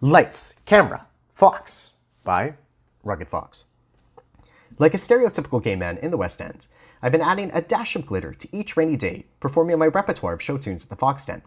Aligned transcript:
Lights, 0.00 0.54
Camera, 0.64 1.08
Fox 1.34 1.96
by 2.24 2.54
Rugged 3.02 3.28
Fox. 3.28 3.64
Like 4.78 4.94
a 4.94 4.96
stereotypical 4.96 5.60
gay 5.60 5.74
man 5.74 5.98
in 5.98 6.12
the 6.12 6.16
West 6.16 6.40
End, 6.40 6.68
I've 7.02 7.10
been 7.10 7.20
adding 7.20 7.50
a 7.52 7.60
dash 7.60 7.96
of 7.96 8.06
glitter 8.06 8.32
to 8.32 8.56
each 8.56 8.76
rainy 8.76 8.96
day, 8.96 9.26
performing 9.40 9.76
my 9.76 9.88
repertoire 9.88 10.34
of 10.34 10.42
show 10.42 10.56
tunes 10.56 10.84
at 10.84 10.90
the 10.90 10.94
Fox 10.94 11.24
Den. 11.24 11.42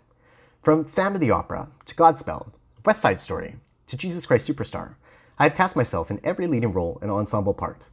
From 0.62 0.84
Phantom 0.84 1.16
of 1.16 1.22
the 1.22 1.32
Opera 1.32 1.70
to 1.86 1.96
Godspell, 1.96 2.52
West 2.84 3.02
Side 3.02 3.22
Story 3.22 3.56
to 3.88 3.96
Jesus 3.96 4.26
Christ 4.26 4.50
Superstar, 4.50 4.96
I've 5.40 5.56
cast 5.56 5.78
myself 5.78 6.12
in 6.12 6.20
every 6.22 6.46
leading 6.46 6.74
role 6.74 7.00
and 7.02 7.10
ensemble 7.10 7.54
part. 7.54 7.88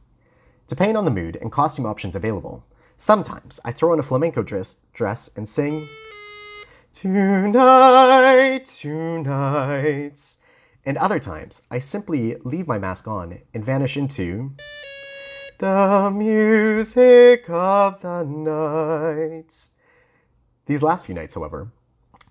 Depending 0.67 0.97
on 0.97 1.05
the 1.05 1.11
mood 1.11 1.37
and 1.37 1.53
costume 1.53 1.85
options 1.85 2.17
available, 2.17 2.65
sometimes 2.97 3.61
I 3.63 3.71
throw 3.71 3.93
on 3.93 3.99
a 3.99 4.03
flamenco 4.03 4.43
dress, 4.43 4.75
dress 4.91 5.29
and 5.37 5.47
sing, 5.47 5.87
Tonight, 6.91 8.65
tonight. 8.65 10.35
And 10.85 10.97
other 10.97 11.19
times, 11.19 11.61
I 11.69 11.79
simply 11.79 12.35
leave 12.43 12.67
my 12.67 12.79
mask 12.79 13.07
on 13.07 13.39
and 13.53 13.65
vanish 13.65 13.97
into 13.97 14.53
the 15.59 16.09
music 16.13 17.49
of 17.49 18.01
the 18.01 18.23
night. 18.23 19.67
These 20.65 20.81
last 20.81 21.05
few 21.05 21.13
nights, 21.13 21.35
however, 21.35 21.71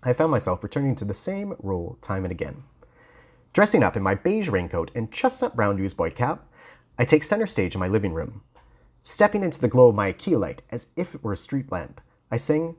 I 0.02 0.12
found 0.12 0.30
myself 0.30 0.62
returning 0.62 0.94
to 0.96 1.04
the 1.04 1.14
same 1.14 1.54
role 1.58 1.98
time 2.00 2.24
and 2.24 2.32
again. 2.32 2.62
Dressing 3.52 3.82
up 3.82 3.96
in 3.96 4.02
my 4.02 4.14
beige 4.14 4.48
raincoat 4.48 4.90
and 4.94 5.12
chestnut 5.12 5.56
brown 5.56 5.76
newsboy 5.76 6.12
cap, 6.14 6.46
I 6.98 7.04
take 7.04 7.24
center 7.24 7.46
stage 7.46 7.74
in 7.74 7.80
my 7.80 7.88
living 7.88 8.12
room. 8.12 8.42
Stepping 9.02 9.42
into 9.42 9.60
the 9.60 9.68
glow 9.68 9.88
of 9.88 9.94
my 9.94 10.12
IKEA 10.12 10.38
light 10.38 10.62
as 10.70 10.86
if 10.96 11.14
it 11.14 11.22
were 11.22 11.32
a 11.32 11.36
street 11.36 11.70
lamp, 11.70 12.00
I 12.30 12.36
sing, 12.36 12.76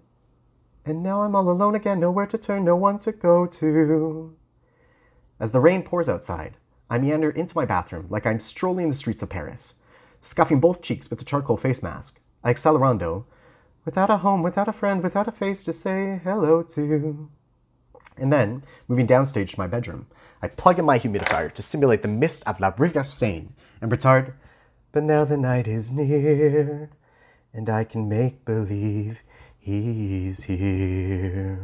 And 0.86 1.04
now 1.04 1.22
I'm 1.24 1.36
all 1.36 1.50
alone 1.50 1.76
again, 1.76 2.00
nowhere 2.00 2.28
to 2.28 2.38
turn, 2.38 2.64
no 2.64 2.76
one 2.76 2.98
to 3.00 3.12
go 3.12 3.46
to. 3.46 4.36
As 5.40 5.52
the 5.52 5.62
rain 5.62 5.84
pours 5.84 6.10
outside, 6.10 6.58
I 6.90 6.98
meander 6.98 7.30
into 7.30 7.56
my 7.56 7.66
bathroom 7.66 8.08
like 8.10 8.26
I'm 8.26 8.40
strolling 8.40 8.90
the 8.90 8.96
streets 8.96 9.22
of 9.22 9.30
Paris. 9.30 9.76
Scuffing 10.22 10.60
both 10.60 10.82
cheeks 10.82 11.10
with 11.10 11.20
the 11.20 11.26
charcoal 11.26 11.56
face 11.56 11.82
mask, 11.82 12.20
I 12.44 12.54
accelerando, 12.54 13.24
without 13.86 14.10
a 14.10 14.18
home, 14.18 14.44
without 14.44 14.68
a 14.68 14.74
friend, 14.74 15.02
without 15.02 15.28
a 15.28 15.32
face 15.32 15.64
to 15.64 15.72
say 15.72 16.20
hello 16.24 16.62
to. 16.64 17.30
And 18.18 18.34
then, 18.34 18.64
moving 18.90 19.08
downstage 19.08 19.52
to 19.52 19.60
my 19.60 19.68
bedroom, 19.68 20.08
I 20.42 20.50
plug 20.50 20.78
in 20.78 20.84
my 20.84 21.00
humidifier 21.00 21.54
to 21.54 21.64
simulate 21.64 22.02
the 22.02 22.10
mist 22.10 22.44
of 22.46 22.60
La 22.60 22.72
Rivière 22.72 23.06
Seine 23.06 23.54
and 23.82 23.90
ritard, 23.90 24.34
but 24.92 25.04
now 25.04 25.24
the 25.24 25.38
night 25.38 25.68
is 25.68 25.90
near, 25.90 26.90
and 27.54 27.70
I 27.70 27.86
can 27.86 28.10
make 28.10 28.44
believe 28.44 29.22
he's 29.58 30.44
here. 30.44 31.60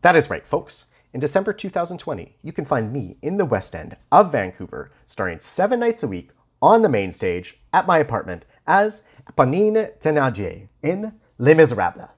That 0.00 0.16
is 0.16 0.30
right, 0.30 0.46
folks. 0.46 0.86
In 1.14 1.20
December 1.20 1.52
2020, 1.52 2.38
you 2.42 2.52
can 2.52 2.64
find 2.64 2.92
me 2.92 3.18
in 3.22 3.36
the 3.36 3.44
West 3.44 3.76
End 3.76 3.96
of 4.10 4.32
Vancouver, 4.32 4.90
starring 5.06 5.38
seven 5.38 5.78
nights 5.78 6.02
a 6.02 6.08
week 6.08 6.30
on 6.60 6.82
the 6.82 6.88
main 6.88 7.12
stage 7.12 7.60
at 7.72 7.86
my 7.86 7.98
apartment 7.98 8.44
as 8.66 9.02
Eponine 9.30 9.96
Thénardier 10.00 10.66
in 10.82 11.20
Les 11.38 11.54
Miserables. 11.54 12.08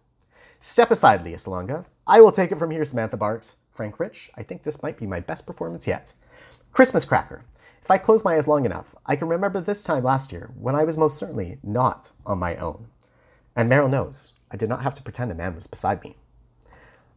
Step 0.62 0.90
aside, 0.90 1.22
Lea 1.22 1.34
Salonga. 1.34 1.84
I 2.06 2.22
will 2.22 2.32
take 2.32 2.52
it 2.52 2.58
from 2.58 2.70
here, 2.70 2.86
Samantha 2.86 3.18
Barks. 3.18 3.56
Frank 3.70 4.00
Rich, 4.00 4.30
I 4.34 4.42
think 4.42 4.62
this 4.62 4.82
might 4.82 4.96
be 4.96 5.06
my 5.06 5.20
best 5.20 5.46
performance 5.46 5.86
yet. 5.86 6.14
Christmas 6.72 7.04
Cracker. 7.04 7.44
If 7.82 7.90
I 7.90 7.98
close 7.98 8.24
my 8.24 8.36
eyes 8.36 8.48
long 8.48 8.64
enough, 8.64 8.94
I 9.04 9.14
can 9.14 9.28
remember 9.28 9.60
this 9.60 9.82
time 9.84 10.04
last 10.04 10.32
year 10.32 10.50
when 10.58 10.74
I 10.74 10.84
was 10.84 10.96
most 10.96 11.18
certainly 11.18 11.58
not 11.62 12.12
on 12.24 12.38
my 12.38 12.56
own. 12.56 12.86
And 13.54 13.70
Meryl 13.70 13.90
knows 13.90 14.32
I 14.50 14.56
did 14.56 14.70
not 14.70 14.84
have 14.84 14.94
to 14.94 15.02
pretend 15.02 15.30
a 15.30 15.34
man 15.34 15.54
was 15.54 15.66
beside 15.66 16.02
me. 16.02 16.16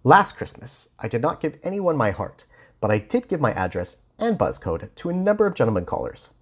Last 0.05 0.37
Christmas, 0.37 0.87
I 0.97 1.09
did 1.09 1.21
not 1.21 1.41
give 1.41 1.59
anyone 1.61 1.97
my 1.97 2.11
heart, 2.11 2.45
but 2.79 2.89
I 2.89 2.99
did 2.99 3.27
give 3.27 3.41
my 3.41 3.51
address 3.51 3.97
and 4.17 4.37
buzz 4.37 4.57
code 4.57 4.89
to 4.95 5.09
a 5.09 5.13
number 5.13 5.45
of 5.45 5.55
gentlemen 5.55 5.83
callers. 5.83 6.35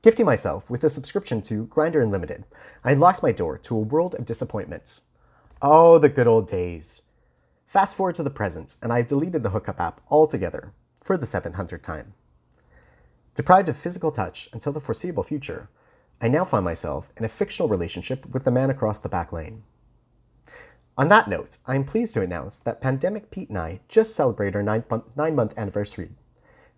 Gifting 0.00 0.26
myself 0.26 0.70
with 0.70 0.84
a 0.84 0.90
subscription 0.90 1.42
to 1.42 1.66
Grindr 1.66 2.00
Unlimited, 2.00 2.44
I 2.84 2.92
unlocked 2.92 3.20
my 3.20 3.32
door 3.32 3.58
to 3.58 3.74
a 3.74 3.80
world 3.80 4.14
of 4.14 4.26
disappointments. 4.26 5.02
Oh, 5.60 5.98
the 5.98 6.08
good 6.08 6.28
old 6.28 6.46
days. 6.46 7.02
Fast 7.66 7.96
forward 7.96 8.14
to 8.14 8.22
the 8.22 8.30
present, 8.30 8.76
and 8.80 8.92
I've 8.92 9.08
deleted 9.08 9.42
the 9.42 9.50
hookup 9.50 9.80
app 9.80 10.00
altogether 10.08 10.72
for 11.02 11.16
the 11.16 11.26
700th 11.26 11.82
time. 11.82 12.14
Deprived 13.34 13.70
of 13.70 13.76
physical 13.76 14.12
touch 14.12 14.48
until 14.52 14.72
the 14.72 14.80
foreseeable 14.80 15.24
future, 15.24 15.68
I 16.20 16.28
now 16.28 16.44
find 16.44 16.64
myself 16.64 17.12
in 17.16 17.24
a 17.24 17.28
fictional 17.28 17.68
relationship 17.68 18.24
with 18.26 18.44
the 18.44 18.52
man 18.52 18.70
across 18.70 19.00
the 19.00 19.08
back 19.08 19.32
lane. 19.32 19.64
On 21.02 21.08
that 21.08 21.26
note, 21.26 21.58
I 21.66 21.74
am 21.74 21.82
pleased 21.82 22.14
to 22.14 22.22
announce 22.22 22.58
that 22.58 22.80
Pandemic 22.80 23.32
Pete 23.32 23.48
and 23.48 23.58
I 23.58 23.80
just 23.88 24.14
celebrated 24.14 24.54
our 24.54 24.62
nine 24.62 24.84
month, 24.88 25.06
nine 25.16 25.34
month 25.34 25.52
anniversary. 25.58 26.10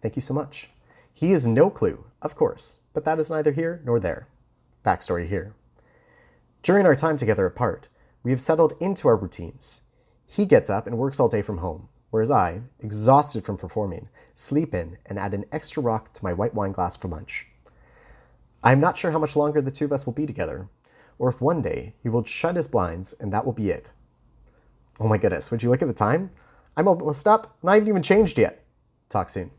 Thank 0.00 0.16
you 0.16 0.22
so 0.22 0.32
much. 0.32 0.70
He 1.12 1.30
is 1.30 1.44
no 1.44 1.68
clue, 1.68 2.06
of 2.22 2.34
course, 2.34 2.78
but 2.94 3.04
that 3.04 3.18
is 3.18 3.28
neither 3.28 3.52
here 3.52 3.82
nor 3.84 4.00
there. 4.00 4.26
Backstory 4.82 5.28
here. 5.28 5.54
During 6.62 6.86
our 6.86 6.96
time 6.96 7.18
together 7.18 7.44
apart, 7.44 7.88
we 8.22 8.30
have 8.30 8.40
settled 8.40 8.72
into 8.80 9.08
our 9.08 9.16
routines. 9.16 9.82
He 10.26 10.46
gets 10.46 10.70
up 10.70 10.86
and 10.86 10.96
works 10.96 11.20
all 11.20 11.28
day 11.28 11.42
from 11.42 11.58
home, 11.58 11.90
whereas 12.08 12.30
I, 12.30 12.62
exhausted 12.80 13.44
from 13.44 13.58
performing, 13.58 14.08
sleep 14.34 14.72
in 14.72 14.96
and 15.04 15.18
add 15.18 15.34
an 15.34 15.44
extra 15.52 15.82
rock 15.82 16.14
to 16.14 16.24
my 16.24 16.32
white 16.32 16.54
wine 16.54 16.72
glass 16.72 16.96
for 16.96 17.08
lunch. 17.08 17.46
I 18.62 18.72
am 18.72 18.80
not 18.80 18.96
sure 18.96 19.10
how 19.10 19.18
much 19.18 19.36
longer 19.36 19.60
the 19.60 19.70
two 19.70 19.84
of 19.84 19.92
us 19.92 20.06
will 20.06 20.14
be 20.14 20.24
together, 20.24 20.70
or 21.18 21.28
if 21.28 21.42
one 21.42 21.60
day 21.60 21.92
he 22.02 22.08
will 22.08 22.24
shut 22.24 22.56
his 22.56 22.68
blinds 22.68 23.12
and 23.20 23.30
that 23.30 23.44
will 23.44 23.52
be 23.52 23.68
it. 23.68 23.90
Oh 25.00 25.08
my 25.08 25.18
goodness, 25.18 25.50
would 25.50 25.62
you 25.62 25.70
look 25.70 25.82
at 25.82 25.88
the 25.88 25.94
time? 25.94 26.30
I'm 26.76 26.88
almost 26.88 27.26
up, 27.26 27.56
haven't 27.74 27.88
even 27.88 28.02
changed 28.02 28.38
yet. 28.38 28.64
Talk 29.08 29.28
soon. 29.30 29.50